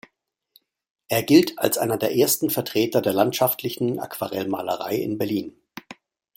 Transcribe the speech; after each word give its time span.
Er 1.09 1.21
gilt 1.21 1.59
als 1.59 1.77
einer 1.77 1.95
der 1.95 2.15
ersten 2.17 2.49
Vertreter 2.49 3.03
der 3.03 3.13
landschaftlichen 3.13 3.99
Aquarellmalerei 3.99 4.95
in 4.95 5.19
Berlin. 5.19 5.55